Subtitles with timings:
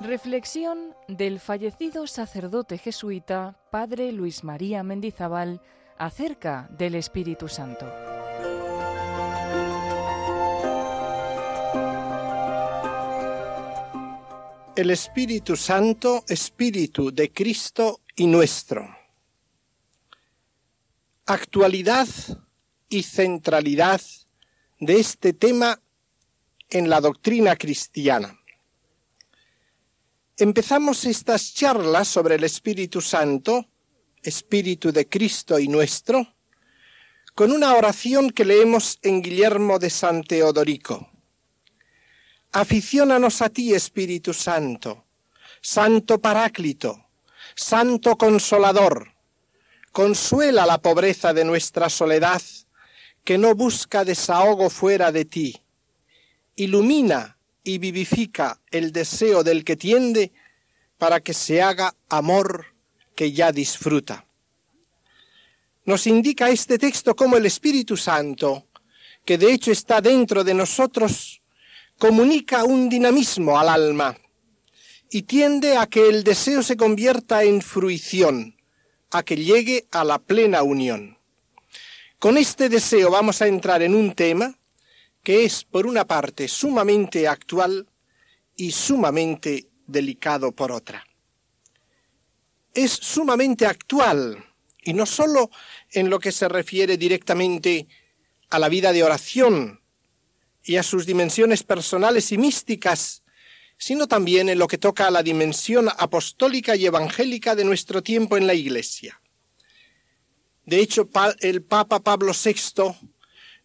[0.00, 5.60] Reflexión del fallecido sacerdote jesuita, padre Luis María Mendizábal,
[5.98, 7.86] acerca del Espíritu Santo.
[14.74, 18.88] El Espíritu Santo, Espíritu de Cristo y nuestro.
[21.26, 22.08] Actualidad
[22.88, 24.00] y centralidad
[24.80, 25.80] de este tema
[26.70, 28.38] en la doctrina cristiana.
[30.36, 33.66] Empezamos estas charlas sobre el Espíritu Santo,
[34.22, 36.34] Espíritu de Cristo y nuestro,
[37.34, 41.10] con una oración que leemos en Guillermo de San Teodorico.
[42.52, 45.06] Aficiónanos a ti, Espíritu Santo,
[45.60, 47.06] Santo Paráclito,
[47.54, 49.14] Santo Consolador,
[49.92, 52.40] consuela la pobreza de nuestra soledad,
[53.28, 55.54] que no busca desahogo fuera de ti.
[56.56, 60.32] Ilumina y vivifica el deseo del que tiende
[60.96, 62.68] para que se haga amor
[63.14, 64.24] que ya disfruta.
[65.84, 68.68] Nos indica este texto cómo el Espíritu Santo,
[69.26, 71.42] que de hecho está dentro de nosotros,
[71.98, 74.16] comunica un dinamismo al alma
[75.10, 78.56] y tiende a que el deseo se convierta en fruición,
[79.10, 81.17] a que llegue a la plena unión.
[82.18, 84.58] Con este deseo vamos a entrar en un tema
[85.22, 87.88] que es, por una parte, sumamente actual
[88.56, 91.06] y sumamente delicado por otra.
[92.74, 94.44] Es sumamente actual,
[94.82, 95.50] y no sólo
[95.92, 97.86] en lo que se refiere directamente
[98.50, 99.80] a la vida de oración
[100.64, 103.22] y a sus dimensiones personales y místicas,
[103.76, 108.36] sino también en lo que toca a la dimensión apostólica y evangélica de nuestro tiempo
[108.36, 109.20] en la Iglesia.
[110.68, 111.08] De hecho,
[111.40, 112.94] el Papa Pablo VI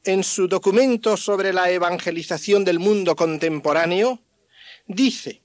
[0.06, 4.22] en su documento sobre la evangelización del mundo contemporáneo,
[4.88, 5.42] dice,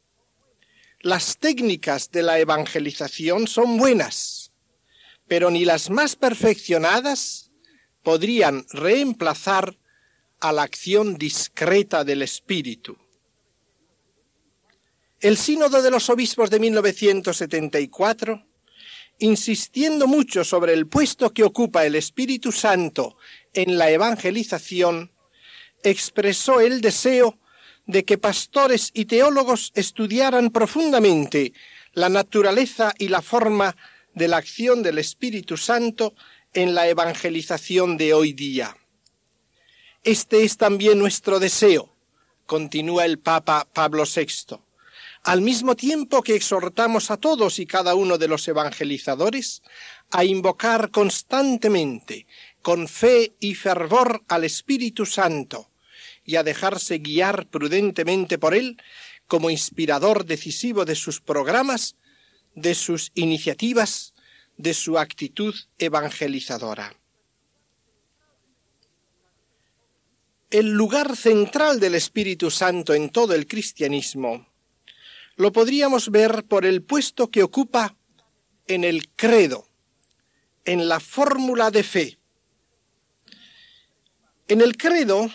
[1.01, 4.53] las técnicas de la evangelización son buenas,
[5.27, 7.51] pero ni las más perfeccionadas
[8.05, 9.77] podrían reemplazar
[10.39, 12.97] a la acción discreta del Espíritu.
[15.19, 18.48] El Sínodo de los Obispos de 1974
[19.19, 23.17] insistiendo mucho sobre el puesto que ocupa el Espíritu Santo
[23.53, 25.13] en la evangelización,
[25.83, 27.39] expresó el deseo
[27.87, 31.53] de que pastores y teólogos estudiaran profundamente
[31.93, 33.77] la naturaleza y la forma
[34.15, 36.15] de la acción del Espíritu Santo
[36.53, 38.77] en la evangelización de hoy día.
[40.05, 41.95] Este es también nuestro deseo,
[42.47, 44.68] continúa el Papa Pablo VI
[45.25, 49.63] al mismo tiempo que exhortamos a todos y cada uno de los evangelizadores
[50.11, 52.27] a invocar constantemente,
[52.63, 55.71] con fe y fervor al Espíritu Santo,
[56.25, 58.81] y a dejarse guiar prudentemente por él
[59.27, 61.97] como inspirador decisivo de sus programas,
[62.55, 64.15] de sus iniciativas,
[64.57, 66.95] de su actitud evangelizadora.
[70.51, 74.48] El lugar central del Espíritu Santo en todo el cristianismo
[75.39, 77.97] lo podríamos ver por el puesto que ocupa
[78.67, 79.69] en el credo,
[80.65, 82.19] en la fórmula de fe.
[84.49, 85.31] En el credo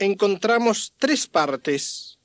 [0.00, 2.18] encontramos tres partes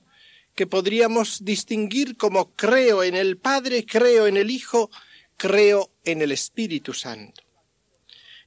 [0.55, 4.89] que podríamos distinguir como creo en el Padre, creo en el Hijo,
[5.37, 7.43] creo en el Espíritu Santo.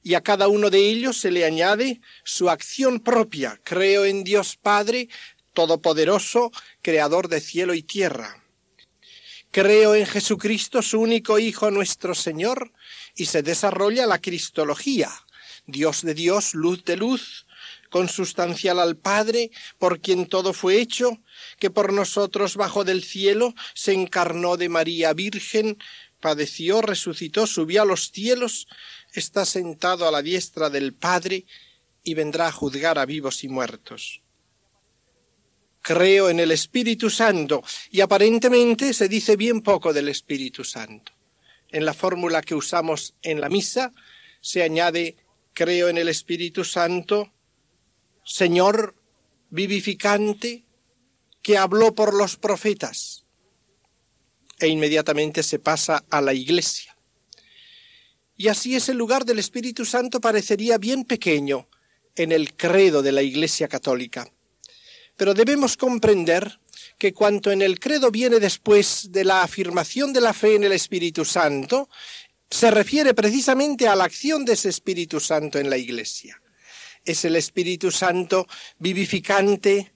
[0.03, 3.61] Y a cada uno de ellos se le añade su acción propia.
[3.63, 5.07] Creo en Dios Padre,
[5.53, 8.43] Todopoderoso, Creador de cielo y tierra.
[9.53, 12.73] Creo en Jesucristo, su único Hijo, nuestro Señor,
[13.15, 15.11] y se desarrolla la Cristología,
[15.67, 17.45] Dios de Dios, luz de luz,
[17.91, 21.19] consustancial al Padre, por quien todo fue hecho,
[21.59, 25.77] que por nosotros bajo del cielo se encarnó de María Virgen,
[26.19, 28.67] padeció, resucitó, subió a los cielos,
[29.11, 31.45] está sentado a la diestra del Padre
[32.03, 34.22] y vendrá a juzgar a vivos y muertos
[35.83, 41.11] creo en el Espíritu Santo y aparentemente se dice bien poco del Espíritu Santo.
[41.69, 43.91] En la fórmula que usamos en la misa
[44.41, 45.17] se añade
[45.53, 47.31] creo en el Espíritu Santo,
[48.23, 48.95] Señor
[49.49, 50.63] vivificante,
[51.41, 53.25] que habló por los profetas.
[54.59, 56.95] E inmediatamente se pasa a la iglesia.
[58.37, 61.67] Y así ese lugar del Espíritu Santo parecería bien pequeño
[62.15, 64.31] en el credo de la Iglesia católica.
[65.17, 66.59] Pero debemos comprender
[66.97, 70.71] que cuanto en el credo viene después de la afirmación de la fe en el
[70.71, 71.89] Espíritu Santo,
[72.49, 76.39] se refiere precisamente a la acción de ese Espíritu Santo en la Iglesia.
[77.05, 78.47] es el Espíritu Santo
[78.79, 79.93] vivificante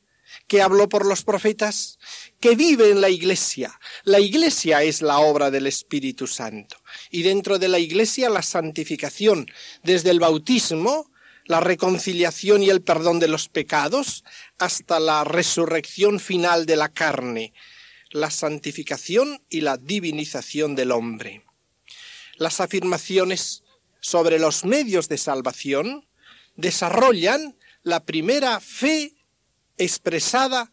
[0.47, 1.99] que habló por los profetas,
[2.39, 3.79] que vive en la iglesia.
[4.03, 6.77] La iglesia es la obra del Espíritu Santo.
[7.09, 9.47] Y dentro de la iglesia la santificación,
[9.83, 11.09] desde el bautismo,
[11.45, 14.23] la reconciliación y el perdón de los pecados,
[14.57, 17.53] hasta la resurrección final de la carne,
[18.11, 21.43] la santificación y la divinización del hombre.
[22.37, 23.63] Las afirmaciones
[23.99, 26.07] sobre los medios de salvación
[26.55, 29.13] desarrollan la primera fe
[29.77, 30.71] expresada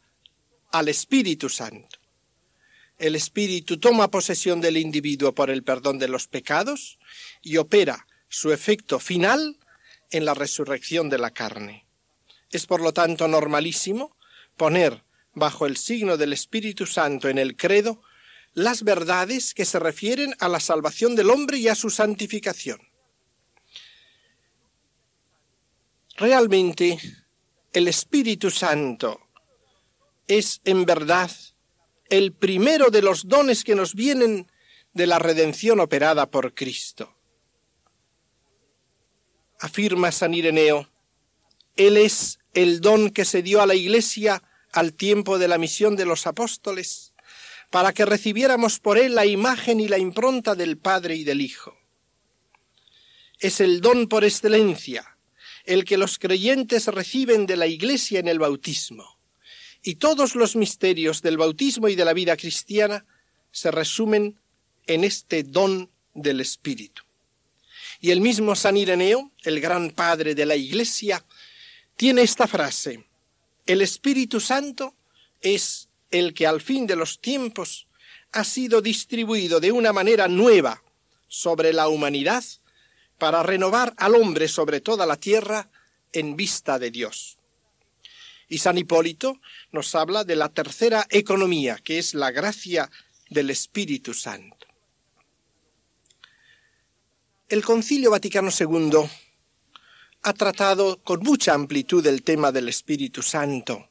[0.72, 1.98] al Espíritu Santo.
[2.98, 6.98] El Espíritu toma posesión del individuo por el perdón de los pecados
[7.42, 9.58] y opera su efecto final
[10.10, 11.83] en la resurrección de la carne.
[12.54, 14.16] Es por lo tanto normalísimo
[14.56, 15.02] poner
[15.32, 18.00] bajo el signo del Espíritu Santo en el credo
[18.52, 22.78] las verdades que se refieren a la salvación del hombre y a su santificación.
[26.16, 27.00] Realmente,
[27.72, 29.18] el Espíritu Santo
[30.28, 31.32] es en verdad
[32.08, 34.48] el primero de los dones que nos vienen
[34.92, 37.16] de la redención operada por Cristo.
[39.58, 40.88] Afirma San Ireneo,
[41.74, 44.42] Él es el don que se dio a la Iglesia
[44.72, 47.12] al tiempo de la misión de los apóstoles,
[47.70, 51.76] para que recibiéramos por Él la imagen y la impronta del Padre y del Hijo.
[53.40, 55.18] Es el don por excelencia,
[55.64, 59.18] el que los creyentes reciben de la Iglesia en el bautismo.
[59.82, 63.04] Y todos los misterios del bautismo y de la vida cristiana
[63.50, 64.38] se resumen
[64.86, 67.02] en este don del Espíritu.
[68.00, 71.24] Y el mismo San Ireneo, el gran padre de la Iglesia,
[71.96, 73.06] tiene esta frase,
[73.66, 74.94] el Espíritu Santo
[75.40, 77.86] es el que al fin de los tiempos
[78.32, 80.82] ha sido distribuido de una manera nueva
[81.28, 82.44] sobre la humanidad
[83.18, 85.70] para renovar al hombre sobre toda la tierra
[86.12, 87.38] en vista de Dios.
[88.48, 89.40] Y San Hipólito
[89.72, 92.90] nos habla de la tercera economía, que es la gracia
[93.30, 94.66] del Espíritu Santo.
[97.48, 99.08] El Concilio Vaticano II
[100.24, 103.90] ha tratado con mucha amplitud el tema del Espíritu Santo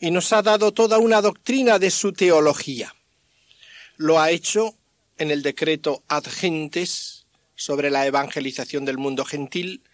[0.00, 2.92] y nos ha dado toda una doctrina de su teología.
[3.96, 4.74] Lo ha hecho
[5.18, 9.84] en el decreto ad gentes sobre la evangelización del mundo gentil,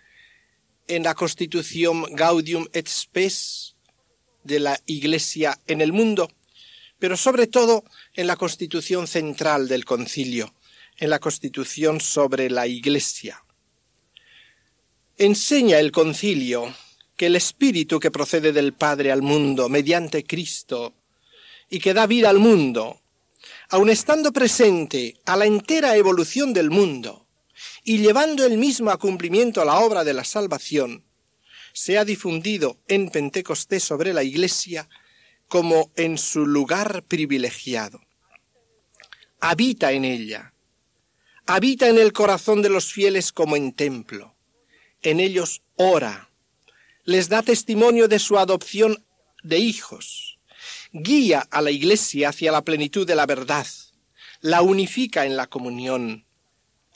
[0.88, 3.76] en la constitución Gaudium et Spes
[4.44, 6.30] de la Iglesia en el mundo,
[6.98, 7.84] pero sobre todo
[8.14, 10.54] en la constitución central del concilio,
[10.96, 13.44] en la constitución sobre la Iglesia
[15.24, 16.74] enseña el concilio
[17.16, 20.94] que el Espíritu que procede del Padre al mundo mediante Cristo
[21.70, 23.00] y que da vida al mundo,
[23.70, 27.26] aun estando presente a la entera evolución del mundo
[27.84, 31.04] y llevando el mismo a cumplimiento la obra de la salvación,
[31.72, 34.88] se ha difundido en Pentecostés sobre la Iglesia
[35.46, 38.00] como en su lugar privilegiado.
[39.40, 40.52] Habita en ella,
[41.46, 44.31] habita en el corazón de los fieles como en templo
[45.02, 46.30] en ellos ora,
[47.04, 49.04] les da testimonio de su adopción
[49.42, 50.38] de hijos,
[50.92, 53.66] guía a la Iglesia hacia la plenitud de la verdad,
[54.40, 56.24] la unifica en la comunión,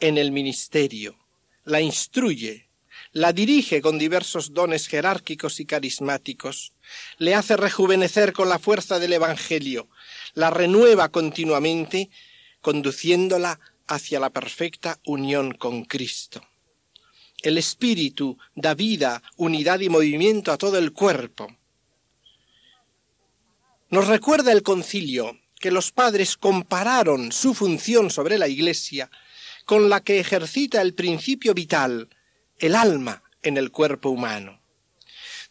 [0.01, 1.17] en el ministerio,
[1.65, 2.69] la instruye,
[3.13, 6.73] la dirige con diversos dones jerárquicos y carismáticos,
[7.19, 9.89] le hace rejuvenecer con la fuerza del Evangelio,
[10.35, 12.11] la renueva continuamente,
[12.61, 16.43] conduciéndola hacia la perfecta unión con Cristo.
[17.47, 21.47] El espíritu da vida, unidad y movimiento a todo el cuerpo.
[23.89, 29.13] Nos recuerda el concilio que los padres compararon su función sobre la Iglesia
[29.65, 32.09] con la que ejercita el principio vital,
[32.59, 34.61] el alma, en el cuerpo humano.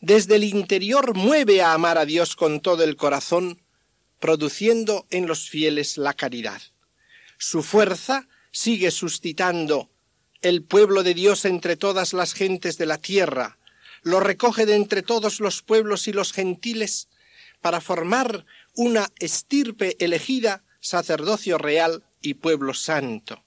[0.02, 3.62] Desde el interior mueve a amar a Dios con todo el corazón,
[4.20, 6.62] produciendo en los fieles la caridad.
[7.38, 9.95] Su fuerza sigue suscitando
[10.42, 13.58] el pueblo de Dios entre todas las gentes de la tierra,
[14.02, 17.10] lo recoge de entre todos los pueblos y los gentiles,
[17.62, 23.44] para formar una estirpe elegida, sacerdocio real y pueblo santo.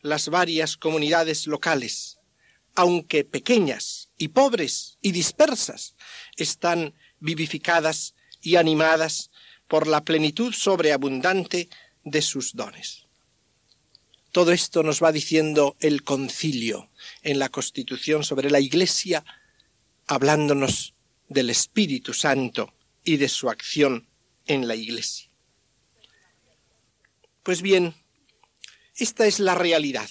[0.00, 2.18] Las varias comunidades locales,
[2.74, 5.94] aunque pequeñas y pobres y dispersas,
[6.36, 9.30] están vivificadas y animadas
[9.68, 11.68] por la plenitud sobreabundante
[12.04, 13.06] de sus dones.
[14.32, 16.90] Todo esto nos va diciendo el concilio
[17.22, 19.24] en la Constitución sobre la Iglesia,
[20.06, 20.94] hablándonos
[21.28, 22.72] del Espíritu Santo
[23.04, 24.08] y de su acción
[24.46, 25.30] en la Iglesia.
[27.42, 27.94] Pues bien,
[28.96, 30.08] esta es la realidad.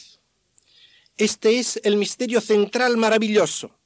[1.17, 3.81] Este es el misterio central maravilloso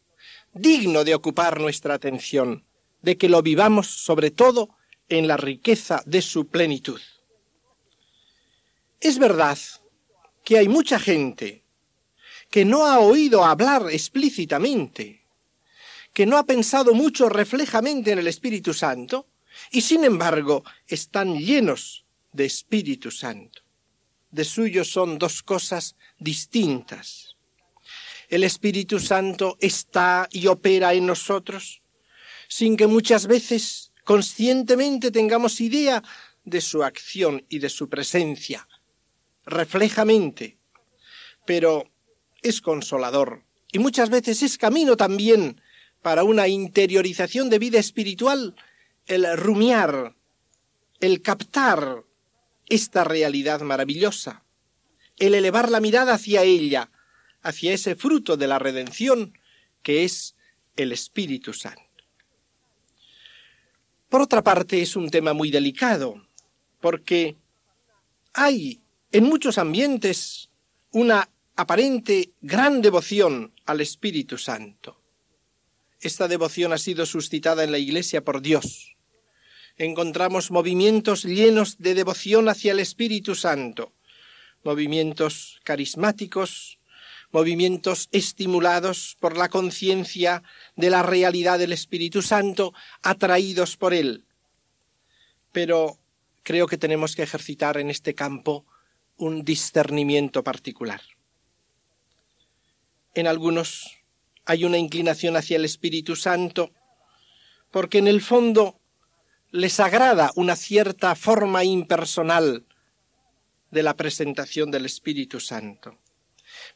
[0.55, 2.65] digno de ocupar nuestra atención,
[3.01, 4.69] de que lo vivamos sobre todo
[5.09, 7.01] en la riqueza de su plenitud.
[9.01, 9.57] Es verdad
[10.45, 11.63] que hay mucha gente
[12.49, 15.25] que no ha oído hablar explícitamente,
[16.13, 19.27] que no ha pensado mucho reflejamente en el Espíritu Santo,
[19.71, 23.63] y sin embargo están llenos de Espíritu Santo.
[24.31, 27.35] De suyo son dos cosas distintas.
[28.29, 31.81] El Espíritu Santo está y opera en nosotros
[32.47, 36.03] sin que muchas veces conscientemente tengamos idea
[36.43, 38.67] de su acción y de su presencia,
[39.45, 40.57] reflejamente,
[41.45, 41.89] pero
[42.41, 45.61] es consolador y muchas veces es camino también
[46.01, 48.55] para una interiorización de vida espiritual
[49.05, 50.15] el rumiar,
[50.99, 52.03] el captar
[52.67, 54.43] esta realidad maravillosa,
[55.17, 56.89] el elevar la mirada hacia ella,
[57.41, 59.37] hacia ese fruto de la redención
[59.83, 60.35] que es
[60.75, 61.81] el Espíritu Santo.
[64.09, 66.25] Por otra parte, es un tema muy delicado,
[66.79, 67.35] porque
[68.33, 70.49] hay en muchos ambientes
[70.91, 74.99] una aparente gran devoción al Espíritu Santo.
[76.01, 78.95] Esta devoción ha sido suscitada en la Iglesia por Dios.
[79.77, 83.93] Encontramos movimientos llenos de devoción hacia el Espíritu Santo,
[84.63, 86.79] movimientos carismáticos,
[87.31, 90.43] movimientos estimulados por la conciencia
[90.75, 94.23] de la realidad del Espíritu Santo, atraídos por él.
[95.51, 95.97] Pero
[96.43, 98.65] creo que tenemos que ejercitar en este campo
[99.17, 101.01] un discernimiento particular.
[103.13, 103.97] En algunos
[104.45, 106.71] hay una inclinación hacia el Espíritu Santo
[107.71, 108.79] porque en el fondo
[109.51, 112.65] les agrada una cierta forma impersonal
[113.71, 115.97] de la presentación del Espíritu Santo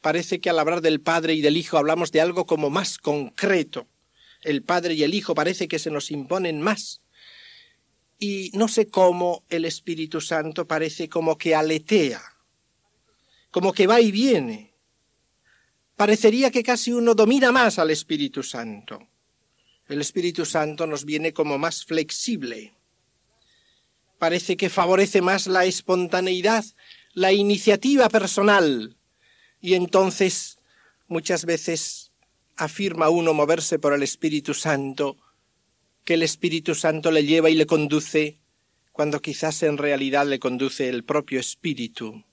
[0.01, 3.88] parece que al hablar del Padre y del Hijo hablamos de algo como más concreto.
[4.43, 7.01] El Padre y el Hijo parece que se nos imponen más.
[8.20, 12.22] Y no sé cómo el Espíritu Santo parece como que aletea,
[13.50, 14.74] como que va y viene.
[15.96, 19.08] Parecería que casi uno domina más al Espíritu Santo.
[19.88, 22.74] El Espíritu Santo nos viene como más flexible.
[24.18, 26.66] Parece que favorece más la espontaneidad,
[27.14, 28.98] la iniciativa personal,
[29.62, 30.60] y entonces
[31.08, 32.12] muchas veces
[32.56, 35.18] afirma uno moverse por el Espíritu Santo,
[36.10, 38.39] que el Espíritu Santo le lleva y le conduce,
[38.92, 42.25] cuando quizás en realidad le conduce el propio Espíritu.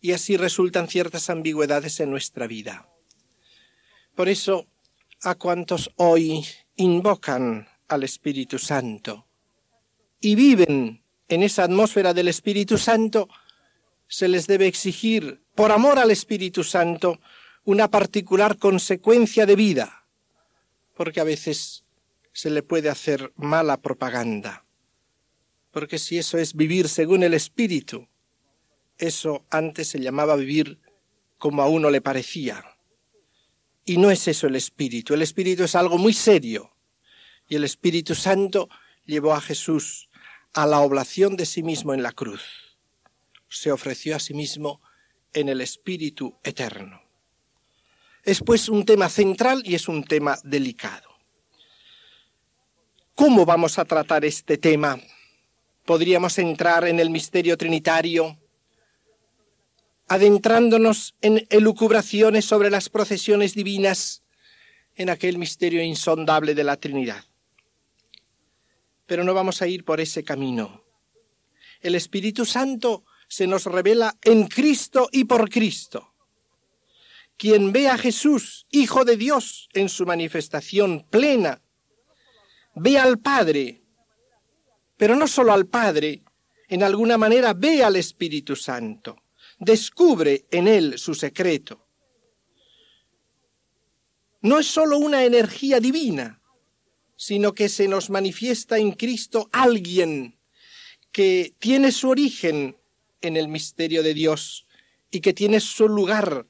[0.00, 2.88] Y así resultan ciertas ambigüedades en nuestra vida.
[4.16, 4.66] Por eso,
[5.22, 6.44] a cuantos hoy
[6.74, 9.28] invocan al Espíritu Santo
[10.20, 13.28] y viven en esa atmósfera del Espíritu Santo,
[14.08, 17.20] se les debe exigir, por amor al Espíritu Santo,
[17.62, 20.08] una particular consecuencia de vida,
[20.96, 21.84] porque a veces
[22.32, 24.64] se le puede hacer mala propaganda.
[25.70, 28.08] Porque si eso es vivir según el Espíritu,
[28.98, 30.78] eso antes se llamaba vivir
[31.38, 32.64] como a uno le parecía.
[33.84, 35.14] Y no es eso el Espíritu.
[35.14, 36.76] El Espíritu es algo muy serio.
[37.48, 38.68] Y el Espíritu Santo
[39.04, 40.08] llevó a Jesús
[40.52, 42.42] a la oblación de sí mismo en la cruz
[43.52, 44.80] se ofreció a sí mismo
[45.32, 47.02] en el Espíritu Eterno.
[48.24, 51.11] Es pues un tema central y es un tema delicado.
[53.22, 54.98] ¿Cómo vamos a tratar este tema?
[55.84, 58.36] Podríamos entrar en el misterio trinitario,
[60.08, 64.24] adentrándonos en elucubraciones sobre las procesiones divinas
[64.96, 67.24] en aquel misterio insondable de la Trinidad.
[69.06, 70.82] Pero no vamos a ir por ese camino.
[71.80, 76.12] El Espíritu Santo se nos revela en Cristo y por Cristo.
[77.36, 81.62] Quien ve a Jesús, Hijo de Dios, en su manifestación plena,
[82.74, 83.82] ve al Padre,
[84.96, 86.22] pero no solo al Padre,
[86.68, 89.16] en alguna manera ve al Espíritu Santo,
[89.58, 91.86] descubre en él su secreto.
[94.40, 96.40] No es solo una energía divina,
[97.16, 100.38] sino que se nos manifiesta en Cristo alguien
[101.12, 102.76] que tiene su origen
[103.20, 104.66] en el misterio de Dios
[105.10, 106.46] y que tiene su lugar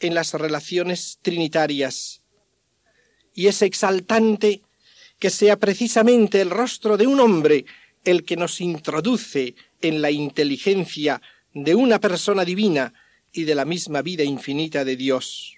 [0.00, 2.22] en las relaciones trinitarias.
[3.34, 4.62] Y es exaltante
[5.18, 7.64] que sea precisamente el rostro de un hombre
[8.04, 11.20] el que nos introduce en la inteligencia
[11.54, 12.92] de una persona divina
[13.32, 15.56] y de la misma vida infinita de Dios.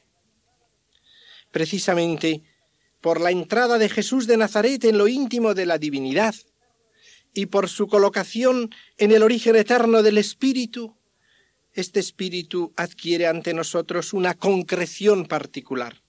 [1.51, 2.43] Precisamente
[3.01, 6.35] por la entrada de Jesús de Nazaret en lo íntimo de la divinidad,
[7.35, 10.97] y por su colocación en el origen eterno del Espíritu,
[11.73, 16.03] este Espíritu adquiere ante nosotros una concreción particular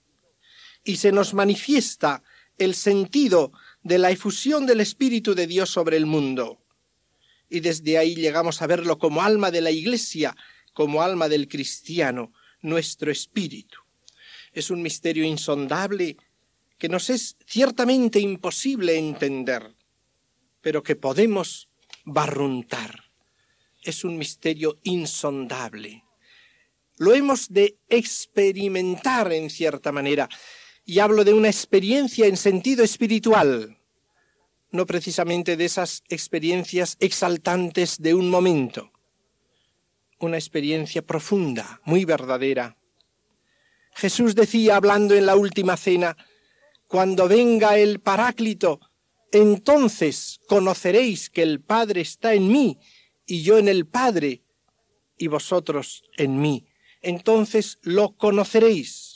[0.83, 2.23] y se nos manifiesta
[2.59, 3.51] el sentido
[3.81, 6.59] de la efusión del Espíritu de Dios sobre el mundo.
[7.49, 10.35] Y desde ahí llegamos a verlo como alma de la Iglesia,
[10.73, 13.79] como alma del cristiano, nuestro espíritu.
[14.51, 16.17] Es un misterio insondable
[16.77, 19.75] que nos es ciertamente imposible entender,
[20.61, 21.69] pero que podemos
[22.05, 23.11] barruntar.
[23.83, 26.03] Es un misterio insondable.
[26.97, 30.27] Lo hemos de experimentar en cierta manera,
[30.89, 33.77] y hablo de una experiencia en sentido espiritual,
[34.71, 38.91] no precisamente de esas experiencias exaltantes de un momento,
[40.17, 42.75] una experiencia profunda, muy verdadera.
[43.93, 46.17] Jesús decía, hablando en la última cena,
[46.87, 48.79] cuando venga el Paráclito,
[49.31, 52.79] entonces conoceréis que el Padre está en mí
[53.27, 54.41] y yo en el Padre
[55.19, 56.65] y vosotros en mí.
[57.03, 59.08] Entonces lo conoceréis.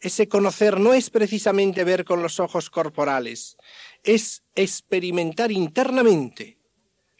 [0.00, 3.58] Ese conocer no es precisamente ver con los ojos corporales,
[4.02, 6.58] es experimentar internamente.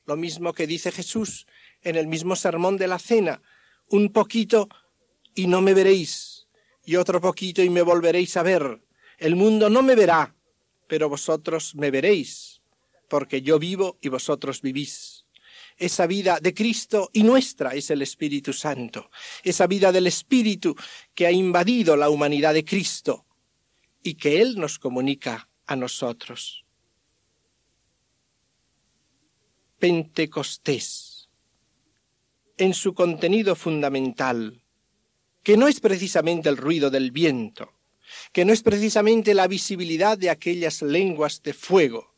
[0.06, 1.46] Lo mismo que dice Jesús
[1.82, 3.42] en el mismo sermón de la cena,
[3.88, 4.68] un poquito
[5.34, 6.49] y no me veréis,
[6.84, 8.80] y otro poquito y me volveréis a ver,
[9.18, 10.34] el mundo no me verá,
[10.87, 12.62] pero vosotros me veréis,
[13.08, 15.19] porque yo vivo y vosotros vivís.
[15.80, 19.10] Esa vida de Cristo y nuestra es el Espíritu Santo,
[19.42, 20.76] esa vida del Espíritu
[21.14, 23.25] que ha invadido la humanidad de Cristo
[24.02, 26.66] y que Él nos comunica a nosotros.
[29.78, 31.30] Pentecostés,
[32.58, 34.62] en su contenido fundamental,
[35.42, 37.72] que no es precisamente el ruido del viento,
[38.34, 42.14] que no es precisamente la visibilidad de aquellas lenguas de fuego,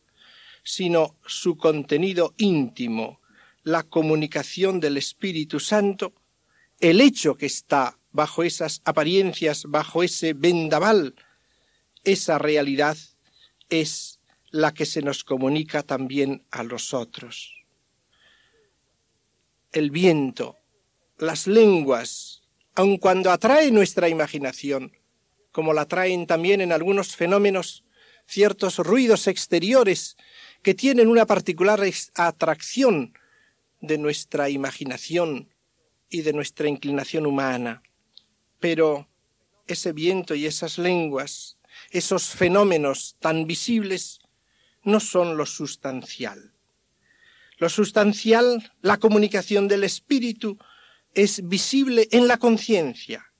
[0.64, 3.21] sino su contenido íntimo,
[3.64, 6.14] la comunicación del Espíritu Santo,
[6.80, 11.14] el hecho que está bajo esas apariencias, bajo ese vendaval,
[12.04, 12.96] esa realidad
[13.68, 17.54] es la que se nos comunica también a los otros.
[19.70, 20.58] El viento,
[21.18, 22.42] las lenguas,
[22.74, 24.92] aun cuando atrae nuestra imaginación,
[25.52, 27.84] como la traen también en algunos fenómenos
[28.26, 30.16] ciertos ruidos exteriores
[30.62, 31.80] que tienen una particular
[32.14, 33.14] atracción
[33.82, 35.52] de nuestra imaginación
[36.08, 37.82] y de nuestra inclinación humana.
[38.60, 39.08] Pero
[39.66, 41.58] ese viento y esas lenguas,
[41.90, 44.20] esos fenómenos tan visibles,
[44.84, 46.54] no son lo sustancial.
[47.58, 50.58] Lo sustancial, la comunicación del espíritu,
[51.14, 53.32] es visible en la conciencia,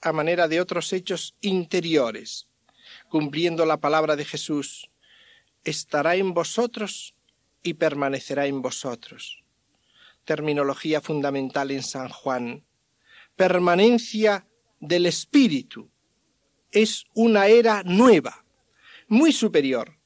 [0.00, 2.48] a manera de otros hechos interiores,
[3.08, 4.90] cumpliendo la palabra de Jesús,
[5.62, 7.14] estará en vosotros
[7.62, 9.44] y permanecerá en vosotros.
[10.30, 12.64] Terminología fundamental en San Juan.
[13.34, 14.46] Permanencia
[14.78, 15.90] del Espíritu.
[16.70, 18.44] Es una era nueva,
[19.08, 19.98] muy superior,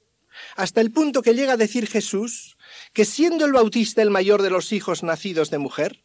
[0.57, 2.57] hasta el punto que llega a decir Jesús
[2.95, 6.03] que siendo el Bautista el mayor de los hijos nacidos de mujer,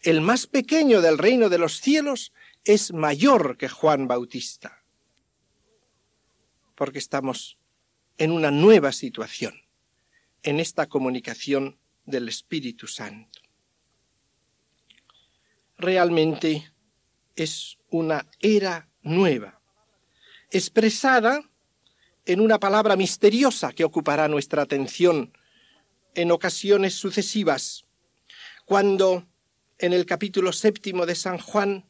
[0.00, 2.32] el más pequeño del reino de los cielos
[2.64, 4.82] es mayor que Juan Bautista,
[6.76, 7.58] porque estamos
[8.16, 9.52] en una nueva situación,
[10.44, 13.39] en esta comunicación del Espíritu Santo.
[15.80, 16.70] Realmente
[17.34, 19.62] es una era nueva,
[20.50, 21.40] expresada
[22.26, 25.32] en una palabra misteriosa que ocupará nuestra atención
[26.14, 27.86] en ocasiones sucesivas,
[28.66, 29.26] cuando
[29.78, 31.88] en el capítulo séptimo de San Juan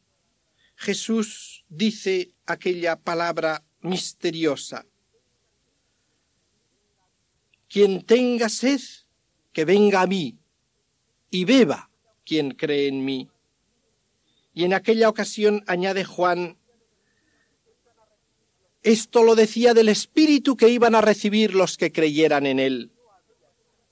[0.77, 4.85] Jesús dice aquella palabra misteriosa.
[7.67, 8.79] Quien tenga sed,
[9.51, 10.39] que venga a mí,
[11.29, 11.91] y beba
[12.23, 13.29] quien cree en mí.
[14.53, 16.57] Y en aquella ocasión añade Juan,
[18.83, 22.91] esto lo decía del Espíritu que iban a recibir los que creyeran en él,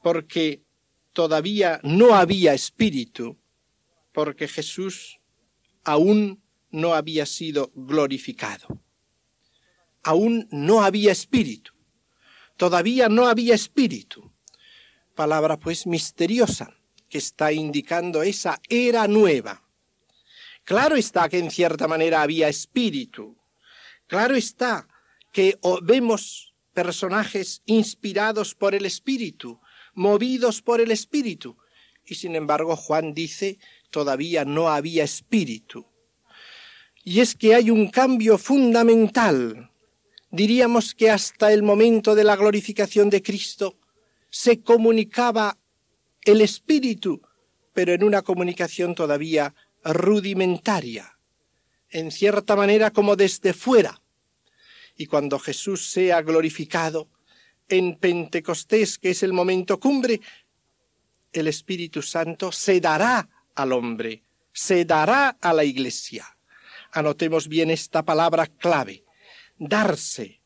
[0.01, 0.63] porque
[1.13, 3.37] todavía no había Espíritu,
[4.11, 5.19] porque Jesús
[5.83, 6.41] aún
[6.71, 8.79] no había sido glorificado.
[10.03, 11.73] Aún no había espíritu.
[12.57, 14.31] Todavía no había espíritu.
[15.15, 16.75] Palabra pues misteriosa
[17.09, 19.68] que está indicando esa era nueva.
[20.71, 23.25] Claro está que en cierta manera había espíritu.
[24.07, 24.87] Claro está
[25.33, 29.59] que vemos personajes inspirados por el espíritu,
[29.95, 31.57] movidos por el espíritu.
[32.05, 33.57] Y sin embargo Juan dice,
[33.89, 35.89] todavía no había espíritu
[37.03, 39.71] y es que hay un cambio fundamental.
[40.29, 43.79] Diríamos que hasta el momento de la glorificación de Cristo
[44.29, 45.57] se comunicaba
[46.23, 47.21] el Espíritu,
[47.73, 51.17] pero en una comunicación todavía rudimentaria,
[51.89, 54.01] en cierta manera como desde fuera.
[54.95, 57.07] Y cuando Jesús sea glorificado
[57.67, 60.19] en Pentecostés, que es el momento cumbre,
[61.31, 66.37] el Espíritu Santo se dará al hombre, se dará a la iglesia.
[66.91, 69.03] Anotemos bien esta palabra clave,
[69.57, 70.41] darse,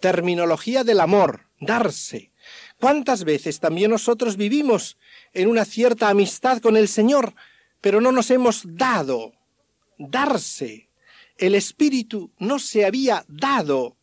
[0.00, 2.32] terminología del amor, darse.
[2.78, 4.96] ¿Cuántas veces también nosotros vivimos
[5.32, 7.34] en una cierta amistad con el Señor,
[7.80, 9.32] pero no nos hemos dado?
[9.98, 10.88] Darse.
[11.36, 13.96] El Espíritu no se había dado.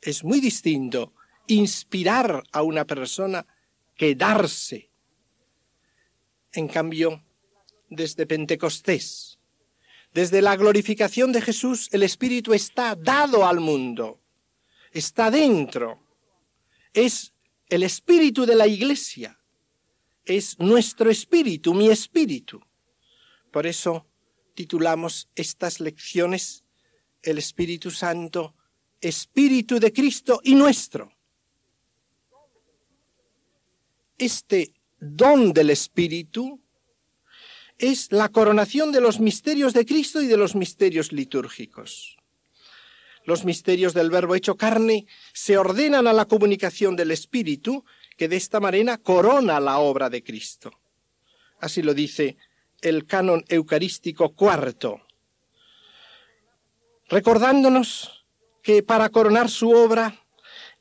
[0.00, 1.12] Es muy distinto
[1.46, 3.46] inspirar a una persona
[3.96, 4.90] que darse.
[6.52, 7.22] En cambio,
[7.90, 9.38] desde Pentecostés,
[10.12, 14.20] desde la glorificación de Jesús, el Espíritu está dado al mundo,
[14.92, 16.02] está dentro,
[16.92, 17.32] es
[17.68, 19.38] el Espíritu de la Iglesia,
[20.24, 22.60] es nuestro Espíritu, mi Espíritu.
[23.50, 24.06] Por eso
[24.54, 26.64] titulamos estas lecciones
[27.22, 28.54] El Espíritu Santo,
[29.00, 31.12] Espíritu de Cristo y nuestro.
[34.18, 36.60] Este don del Espíritu
[37.78, 42.18] es la coronación de los misterios de Cristo y de los misterios litúrgicos.
[43.24, 47.84] Los misterios del Verbo hecho carne se ordenan a la comunicación del Espíritu,
[48.16, 50.70] que de esta manera corona la obra de Cristo.
[51.58, 52.36] Así lo dice
[52.82, 55.00] el canon eucarístico cuarto,
[57.08, 58.24] recordándonos
[58.62, 60.24] que para coronar su obra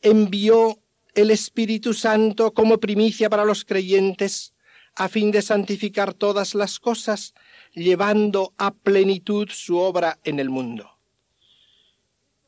[0.01, 0.79] envió
[1.15, 4.53] el Espíritu Santo como primicia para los creyentes
[4.95, 7.33] a fin de santificar todas las cosas,
[7.73, 10.97] llevando a plenitud su obra en el mundo.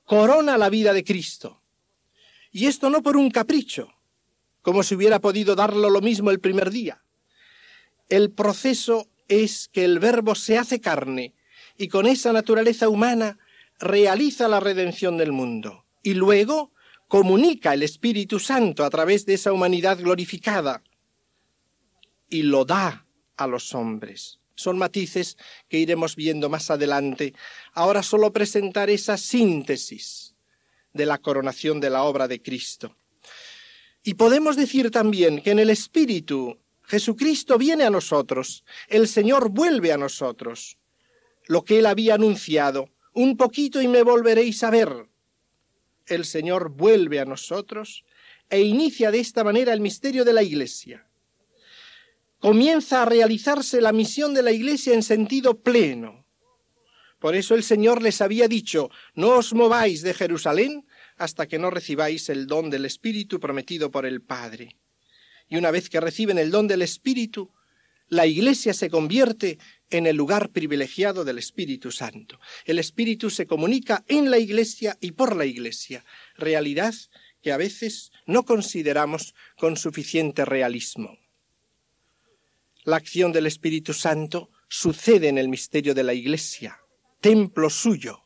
[0.04, 1.62] Corona la vida de Cristo.
[2.52, 3.94] Y esto no por un capricho,
[4.62, 7.02] como si hubiera podido darlo lo mismo el primer día.
[8.10, 11.34] El proceso es que el Verbo se hace carne
[11.78, 13.40] y con esa naturaleza humana
[13.80, 15.86] realiza la redención del mundo.
[16.04, 16.74] Y luego
[17.08, 20.84] comunica el Espíritu Santo a través de esa humanidad glorificada
[22.30, 23.06] y lo da
[23.38, 24.40] a los hombres.
[24.56, 25.38] Son matices
[25.70, 27.34] que iremos viendo más adelante.
[27.72, 30.36] Ahora solo presentar esa síntesis
[30.92, 32.98] de la coronación de la obra de Cristo.
[34.04, 36.61] Y podemos decir también que en el Espíritu
[36.92, 40.78] Jesucristo viene a nosotros, el Señor vuelve a nosotros.
[41.48, 45.08] Lo que Él había anunciado, un poquito y me volveréis a ver.
[46.06, 48.04] El Señor vuelve a nosotros
[48.50, 51.08] e inicia de esta manera el misterio de la Iglesia
[52.42, 56.26] comienza a realizarse la misión de la Iglesia en sentido pleno.
[57.20, 61.70] Por eso el Señor les había dicho, no os mováis de Jerusalén hasta que no
[61.70, 64.76] recibáis el don del Espíritu prometido por el Padre.
[65.52, 67.52] Y una vez que reciben el don del Espíritu,
[68.08, 69.60] la Iglesia se convierte
[69.90, 72.40] en el lugar privilegiado del Espíritu Santo.
[72.64, 76.06] El Espíritu se comunica en la Iglesia y por la Iglesia,
[76.38, 76.94] realidad
[77.42, 81.18] que a veces no consideramos con suficiente realismo.
[82.86, 86.80] La acción del Espíritu Santo sucede en el misterio de la Iglesia,
[87.20, 88.22] templo suyo.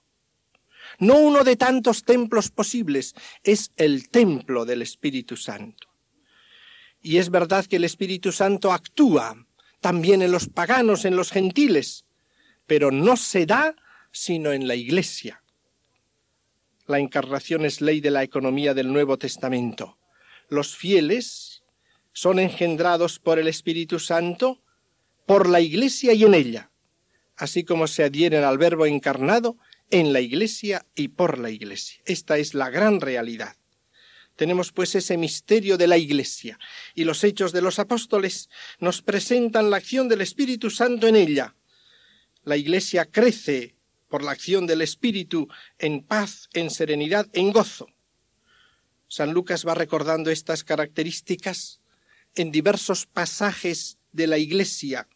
[0.99, 5.94] No uno de tantos templos posibles, es el templo del Espíritu Santo.
[7.05, 9.45] Y es verdad que el Espíritu Santo actúa
[9.79, 12.03] también en los paganos, en los gentiles,
[12.65, 13.75] pero no se da
[14.11, 15.43] sino en la Iglesia.
[16.87, 19.99] La encarnación es ley de la economía del Nuevo Testamento.
[20.49, 21.61] Los fieles
[22.11, 24.63] son engendrados por el Espíritu Santo,
[25.27, 26.71] por la Iglesia y en ella,
[27.37, 29.57] así como se adhieren al Verbo encarnado
[29.91, 32.01] en la Iglesia y por la Iglesia.
[32.07, 33.57] Esta es la gran realidad.
[34.35, 36.59] Tenemos pues ese misterio de la Iglesia
[36.93, 41.55] y los hechos de los apóstoles nos presentan la acción del Espíritu Santo en ella.
[42.43, 43.75] La Iglesia crece
[44.09, 45.47] por la acción del Espíritu
[45.79, 47.87] en paz, en serenidad, en gozo.
[49.07, 51.79] San Lucas va recordando estas características
[52.35, 55.07] en diversos pasajes de la Iglesia,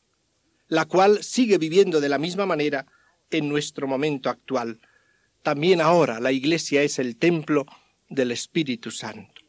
[0.67, 2.85] la cual sigue viviendo de la misma manera
[3.31, 4.79] en nuestro momento actual.
[5.43, 7.65] También ahora la Iglesia es el templo
[8.09, 9.41] del Espíritu Santo.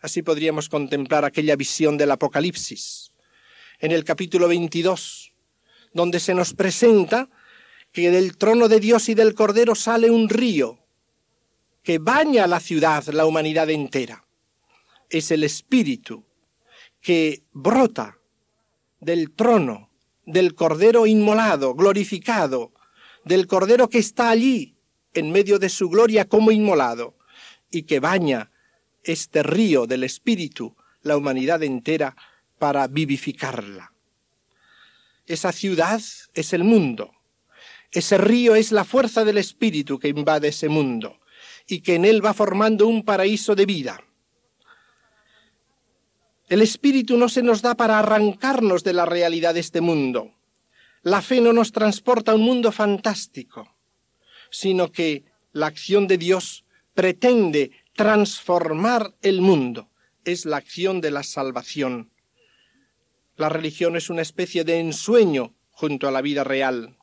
[0.00, 3.12] Así podríamos contemplar aquella visión del Apocalipsis,
[3.78, 5.32] en el capítulo 22,
[5.92, 7.28] donde se nos presenta
[7.92, 10.78] que del trono de Dios y del Cordero sale un río
[11.82, 14.26] que baña la ciudad, la humanidad entera.
[15.10, 16.24] Es el Espíritu
[17.00, 18.18] que brota
[19.00, 19.90] del trono
[20.24, 22.72] del Cordero inmolado, glorificado,
[23.24, 24.76] del Cordero que está allí
[25.12, 27.14] en medio de su gloria como inmolado
[27.74, 28.50] y que baña
[29.02, 32.16] este río del Espíritu, la humanidad entera,
[32.58, 33.92] para vivificarla.
[35.26, 36.00] Esa ciudad
[36.34, 37.12] es el mundo.
[37.90, 41.20] Ese río es la fuerza del Espíritu que invade ese mundo.
[41.66, 43.98] y que en él va formando un paraíso de vida.
[46.50, 50.34] El Espíritu no se nos da para arrancarnos de la realidad de este mundo.
[51.00, 53.74] La fe no nos transporta a un mundo fantástico,
[54.50, 56.63] sino que la acción de Dios
[56.94, 59.90] pretende transformar el mundo.
[60.24, 62.10] Es la acción de la salvación.
[63.36, 66.96] La religión es una especie de ensueño junto a la vida real.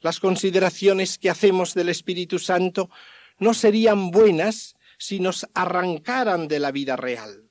[0.00, 2.90] Las consideraciones que hacemos del Espíritu Santo
[3.38, 7.50] no serían buenas si nos arrancaran de la vida real.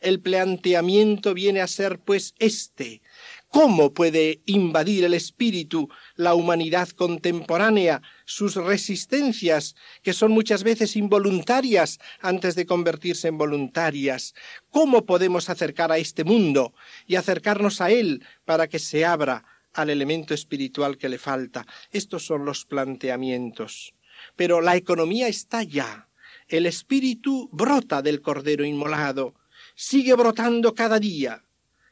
[0.00, 3.02] El planteamiento viene a ser pues este.
[3.50, 11.98] ¿Cómo puede invadir el espíritu la humanidad contemporánea, sus resistencias, que son muchas veces involuntarias
[12.20, 14.34] antes de convertirse en voluntarias?
[14.70, 16.74] ¿Cómo podemos acercar a este mundo
[17.06, 21.66] y acercarnos a él para que se abra al elemento espiritual que le falta?
[21.90, 23.94] Estos son los planteamientos.
[24.36, 26.08] Pero la economía está ya.
[26.48, 29.34] El espíritu brota del cordero inmolado
[29.74, 31.44] sigue brotando cada día,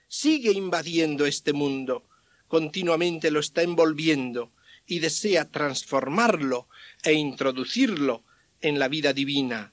[0.09, 2.05] sigue invadiendo este mundo,
[2.49, 4.53] continuamente lo está envolviendo
[4.87, 6.69] y desea transformarlo
[7.03, 8.25] e introducirlo
[8.61, 9.73] en la vida divina.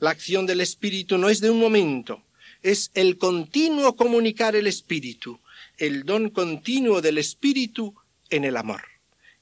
[0.00, 2.24] La acción del Espíritu no es de un momento,
[2.62, 5.40] es el continuo comunicar el Espíritu,
[5.76, 7.94] el don continuo del Espíritu
[8.30, 8.82] en el amor.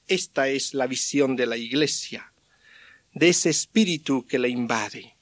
[0.07, 2.31] Esta es la visión de la Iglesia,
[3.13, 5.16] de ese Espíritu que la invade.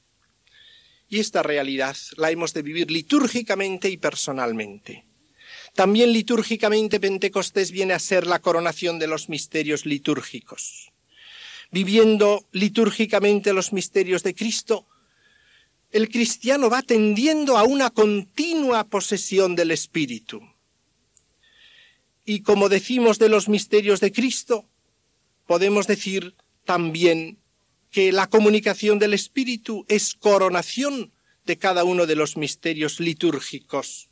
[1.15, 5.06] Y esta realidad la hemos de vivir litúrgicamente y personalmente.
[5.73, 10.91] También litúrgicamente Pentecostés viene a ser la coronación de los misterios litúrgicos.
[11.71, 14.88] Viviendo litúrgicamente los misterios de Cristo,
[15.93, 20.41] el cristiano va tendiendo a una continua posesión del Espíritu.
[22.25, 24.65] Y como decimos de los misterios de Cristo,
[25.47, 27.38] podemos decir también
[27.95, 31.13] que la comunicación del Espíritu es coronación
[31.45, 34.10] de cada uno de los misterios litúrgicos.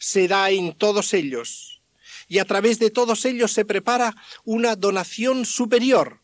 [0.00, 1.80] Se da en todos ellos
[2.26, 6.18] y a través de todos ellos se prepara una donación superior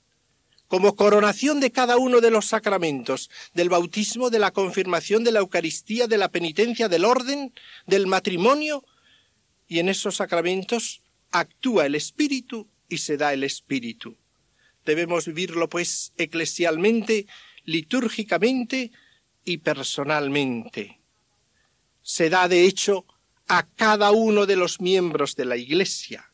[0.66, 5.38] como coronación de cada uno de los sacramentos, del bautismo, de la confirmación, de la
[5.38, 7.55] Eucaristía, de la penitencia, del orden,
[7.87, 8.85] del matrimonio,
[9.69, 14.16] y en esos sacramentos actúa el Espíritu y se da el Espíritu.
[14.87, 17.27] Debemos vivirlo, pues, eclesialmente,
[17.64, 18.92] litúrgicamente
[19.44, 21.01] y personalmente.
[22.03, 23.05] Se da, de hecho,
[23.49, 26.31] a cada uno de los miembros de la Iglesia.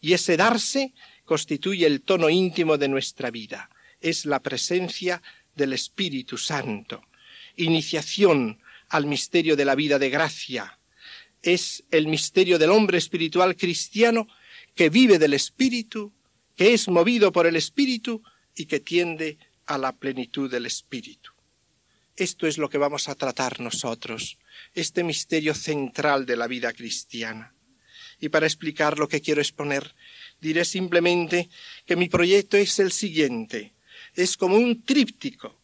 [0.00, 0.94] Y ese darse
[1.24, 3.70] constituye el tono íntimo de nuestra vida.
[4.00, 5.22] Es la presencia
[5.54, 7.02] del Espíritu Santo.
[7.56, 10.80] Iniciación al misterio de la vida de gracia.
[11.40, 14.26] Es el misterio del hombre espiritual cristiano
[14.74, 16.12] que vive del Espíritu
[16.56, 18.22] que es movido por el Espíritu
[18.54, 21.30] y que tiende a la plenitud del Espíritu.
[22.16, 24.38] Esto es lo que vamos a tratar nosotros,
[24.72, 27.54] este misterio central de la vida cristiana.
[28.18, 29.94] Y para explicar lo que quiero exponer,
[30.40, 31.50] diré simplemente
[31.84, 33.74] que mi proyecto es el siguiente.
[34.14, 35.60] Es como un tríptico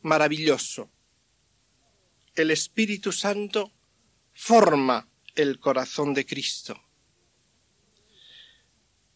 [0.00, 0.90] maravilloso.
[2.34, 3.70] El Espíritu Santo
[4.32, 6.80] forma el corazón de Cristo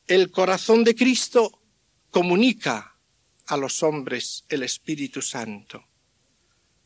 [0.08, 1.62] el corazón de Cristo
[2.10, 2.96] comunica
[3.46, 5.84] a los hombres el Espíritu Santo.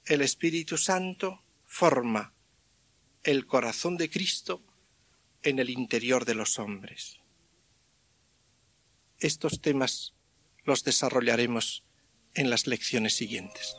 [0.05, 2.35] El Espíritu Santo forma
[3.23, 4.61] el corazón de Cristo
[5.45, 7.21] en el interior de los hombres.
[9.21, 10.15] Estos temas
[10.65, 11.85] los desarrollaremos
[12.35, 13.77] en las lecciones siguientes.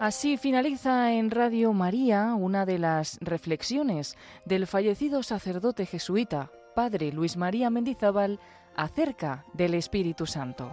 [0.00, 7.36] Así finaliza en Radio María una de las reflexiones del fallecido sacerdote jesuita, Padre Luis
[7.36, 8.40] María Mendizábal,
[8.74, 10.72] acerca del Espíritu Santo.